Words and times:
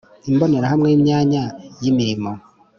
imbonerahamwe 0.29 0.87
y’imyanya 0.89 1.43
yi 1.81 1.91
mirimo 1.97 2.31